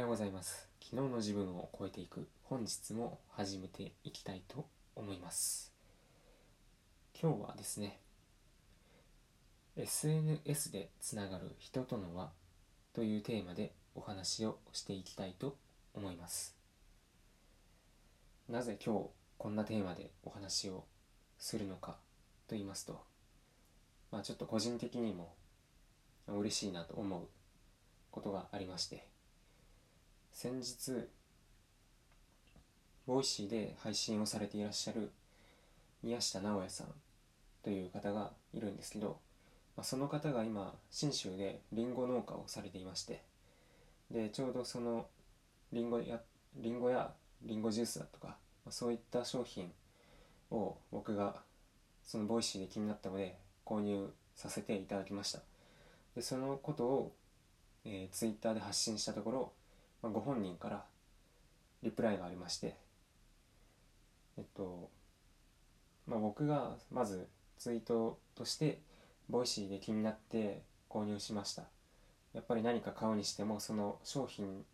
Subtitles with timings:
[0.00, 0.66] ようございます。
[0.82, 5.74] 昨日の自分を超えていく本日も始めていきたいと思います。
[7.20, 8.00] 今日はですね
[9.76, 12.30] SNS でつながる人との輪
[12.94, 15.56] というテーマでお話をしていきたいと
[15.94, 16.56] 思います。
[18.48, 20.84] なぜ今日こんなテーマでお話を
[21.38, 21.98] するのか
[22.48, 23.02] と言いますと
[24.10, 25.34] まあちょっと個人的にも
[26.26, 27.28] 嬉しいなと思う
[28.10, 29.10] ことがありまして
[30.32, 31.08] 先日
[33.06, 35.10] Voicyで配信をされていらっしゃる
[36.02, 36.86] 宮下直也さん
[37.62, 39.18] という方がいるんですけど、
[39.76, 43.22] まあ、その方が今信州でりんご農家をされていまして
[44.10, 45.06] でちょうどその
[45.72, 46.20] りんごや
[46.56, 47.10] りんごや
[47.42, 48.36] りんごジュースだとか、ま
[48.68, 49.70] あ、そういった商品
[50.50, 51.36] を僕が
[52.04, 55.40] その Voicyで気になったので購入させていただきました。
[56.16, 57.12] でそのことを、
[57.84, 59.52] えー、ツイッターで発信したところ
[60.02, 60.84] まあ、ご本人から
[61.82, 62.76] リプライがありまして
[64.38, 64.90] えっと
[66.06, 68.80] まあ僕がまずツイートとして
[69.28, 71.62] Voicyで気になって購入しました。
[72.34, 74.64] やっぱり何か買うにしてもその商品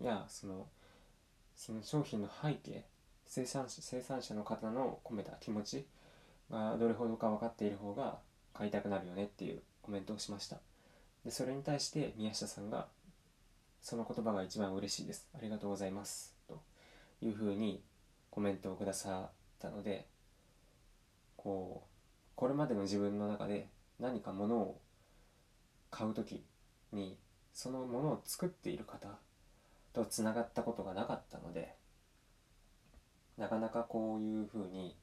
[0.00, 0.66] やその
[1.56, 2.84] その商品の背景
[3.26, 5.86] 生産者生産者の方の込めた気持ち
[6.50, 8.18] がどれほどか分かっている方が
[8.54, 10.56] 買いたくなるよねっていうコメントをしました。
[11.24, 12.86] でそれに対して宮下さんが
[13.82, 15.28] その言葉が一番嬉しいです。
[15.34, 16.34] ありがとうございます。
[16.48, 16.60] と
[17.22, 17.82] いうふうに
[18.30, 20.06] コメントをくださったので、
[21.36, 21.88] こう、
[22.36, 24.80] これまでの自分の中で何か物を
[25.90, 26.44] 買う時
[26.92, 27.16] に、
[27.52, 29.08] そのものを作っている方
[29.92, 31.74] とつながったことがなかったので、
[33.36, 34.94] なかなかこういうふうに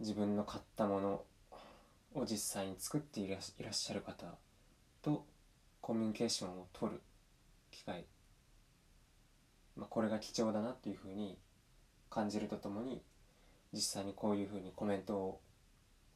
[0.00, 1.22] 自分の買ったもの
[2.14, 3.40] を実際に作っていらっ
[3.72, 4.26] しゃる方
[5.02, 5.24] と
[5.80, 7.00] コミュニケーションを取る
[7.74, 8.04] 機会、
[9.76, 11.36] まあ、これが貴重だなっていうふうに
[12.08, 13.02] 感じるとともに
[13.72, 15.40] 実際にこういうふうにコメントを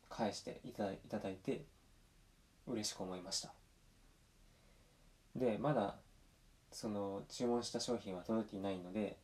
[0.08, 1.64] 返していただいたいて
[2.66, 3.52] 嬉しく思いました。
[5.34, 5.96] でまだ
[6.70, 9.16] その注文した商品は届いていないので、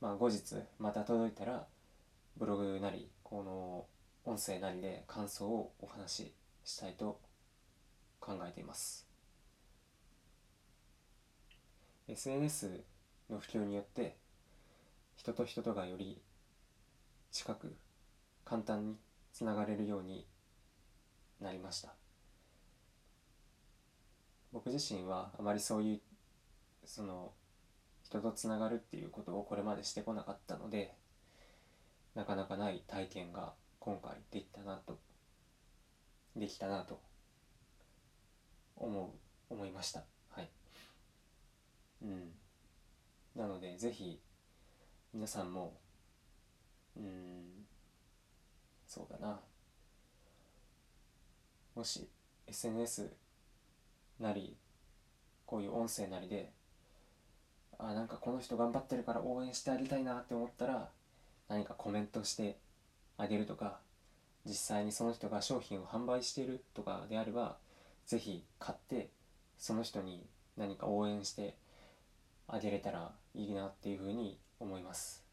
[0.00, 1.66] まあ、後日また届いたら
[2.36, 3.86] ブログなりこの
[4.24, 6.32] 音声なりで感想をお話し
[6.64, 7.20] したいと
[8.20, 9.11] 考えています。
[12.12, 12.84] SNS
[13.30, 14.16] の普及によって
[15.16, 16.20] 人と人とがより
[17.30, 17.74] 近く
[18.44, 18.96] 簡単に
[19.32, 20.26] つながれるように
[21.40, 21.94] なりました。
[24.52, 26.00] 僕自身はあまりそういう
[26.84, 27.32] その
[28.02, 30.94] 人とつながるっていうことをこれまでしてこなかったので
[32.14, 34.98] なかなかない体験が今回できたなと
[36.36, 37.00] できたなと
[38.76, 39.14] 思
[39.50, 40.04] う思いました。
[42.02, 42.32] うん。
[43.34, 44.20] なのでぜひ
[45.14, 45.74] 皆さんも
[46.96, 47.66] うん
[48.86, 49.40] そうだな。
[51.74, 52.08] もし
[52.46, 53.10] SNS
[54.20, 54.56] なり
[55.46, 56.50] こういう音声なりで
[57.78, 60.88] あなんかこの人頑張ってるから応援してあげたいなって思ったら
[61.48, 62.58] 何かコメントして
[63.16, 63.78] あげるとか
[64.46, 67.56] 実際にその人が商品を販売しているとかであれば
[68.06, 69.08] 是非買って
[69.58, 70.24] その人に
[70.56, 71.56] 何か応援して
[72.54, 75.24] あげれたらいいなっていうふうに思います。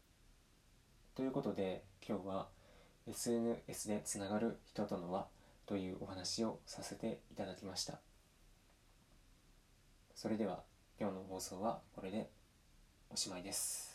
[1.14, 2.48] ということで今日は
[3.06, 5.26] SNS でつながる人との輪
[5.66, 8.00] というお話をさせていただきました。
[10.14, 10.62] それでは
[10.98, 12.30] 今日の放送はこれで
[13.10, 13.89] おしまいです。